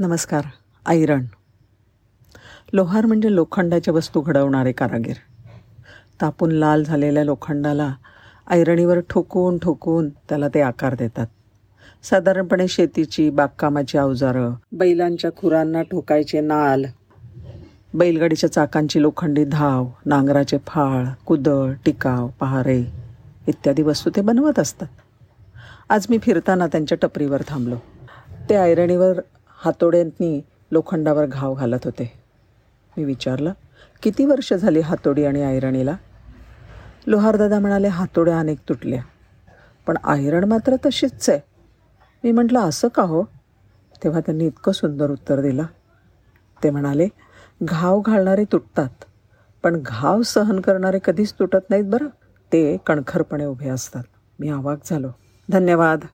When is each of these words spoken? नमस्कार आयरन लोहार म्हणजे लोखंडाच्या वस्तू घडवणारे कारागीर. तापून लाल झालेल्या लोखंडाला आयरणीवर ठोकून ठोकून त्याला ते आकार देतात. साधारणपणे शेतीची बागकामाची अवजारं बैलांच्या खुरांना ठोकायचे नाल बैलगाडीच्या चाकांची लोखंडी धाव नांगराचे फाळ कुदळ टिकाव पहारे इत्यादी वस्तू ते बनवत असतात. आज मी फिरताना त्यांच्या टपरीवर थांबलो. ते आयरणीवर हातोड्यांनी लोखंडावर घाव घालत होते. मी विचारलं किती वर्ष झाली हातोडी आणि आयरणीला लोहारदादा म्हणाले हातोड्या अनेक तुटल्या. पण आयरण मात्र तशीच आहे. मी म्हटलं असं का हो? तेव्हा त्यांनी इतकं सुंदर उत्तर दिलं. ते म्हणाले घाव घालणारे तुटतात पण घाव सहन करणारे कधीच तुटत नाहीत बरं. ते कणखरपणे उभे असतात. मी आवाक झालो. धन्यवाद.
नमस्कार 0.00 0.44
आयरन 0.86 1.24
लोहार 2.72 3.06
म्हणजे 3.06 3.34
लोखंडाच्या 3.34 3.94
वस्तू 3.94 4.20
घडवणारे 4.20 4.72
कारागीर. 4.72 5.14
तापून 6.20 6.52
लाल 6.52 6.84
झालेल्या 6.84 7.24
लोखंडाला 7.24 7.94
आयरणीवर 8.46 9.00
ठोकून 9.10 9.58
ठोकून 9.58 10.08
त्याला 10.08 10.48
ते 10.48 10.60
आकार 10.60 10.94
देतात. 10.94 11.26
साधारणपणे 12.02 12.68
शेतीची 12.68 13.30
बागकामाची 13.30 13.98
अवजारं 13.98 14.54
बैलांच्या 14.72 15.30
खुरांना 15.36 15.82
ठोकायचे 15.82 16.40
नाल 16.40 16.84
बैलगाडीच्या 17.94 18.52
चाकांची 18.52 19.02
लोखंडी 19.02 19.44
धाव 19.44 19.86
नांगराचे 20.06 20.58
फाळ 20.66 21.04
कुदळ 21.26 21.72
टिकाव 21.84 22.28
पहारे 22.40 22.80
इत्यादी 23.48 23.82
वस्तू 23.82 24.10
ते 24.16 24.20
बनवत 24.20 24.58
असतात. 24.58 24.88
आज 25.88 26.06
मी 26.10 26.18
फिरताना 26.18 26.66
त्यांच्या 26.66 26.98
टपरीवर 27.02 27.42
थांबलो. 27.48 27.76
ते 28.48 28.54
आयरणीवर 28.54 29.20
हातोड्यांनी 29.64 30.40
लोखंडावर 30.70 31.26
घाव 31.26 31.54
घालत 31.54 31.78
होते. 31.84 32.12
मी 32.96 33.04
विचारलं 33.04 33.52
किती 34.02 34.24
वर्ष 34.24 34.54
झाली 34.54 34.80
हातोडी 34.80 35.24
आणि 35.24 35.42
आयरणीला 35.42 35.96
लोहारदादा 37.06 37.58
म्हणाले 37.58 37.88
हातोड्या 37.88 38.38
अनेक 38.38 38.58
तुटल्या. 38.68 39.02
पण 39.86 39.96
आयरण 40.04 40.44
मात्र 40.44 40.76
तशीच 40.86 41.30
आहे. 41.30 41.40
मी 42.24 42.32
म्हटलं 42.32 42.60
असं 42.60 42.88
का 42.88 43.02
हो? 43.02 43.24
तेव्हा 44.04 44.20
त्यांनी 44.20 44.46
इतकं 44.46 44.72
सुंदर 44.72 45.10
उत्तर 45.10 45.40
दिलं. 45.40 45.64
ते 46.62 46.70
म्हणाले 46.70 47.08
घाव 47.62 48.00
घालणारे 48.00 48.44
तुटतात 48.44 49.04
पण 49.62 49.82
घाव 49.86 50.22
सहन 50.22 50.60
करणारे 50.60 50.98
कधीच 51.04 51.32
तुटत 51.32 51.70
नाहीत 51.70 51.84
बरं. 51.84 52.06
ते 52.52 52.76
कणखरपणे 52.76 53.44
उभे 53.44 53.68
असतात. 53.68 54.02
मी 54.40 54.48
आवाक 54.48 54.78
झालो. 54.84 55.08
धन्यवाद. 55.50 56.00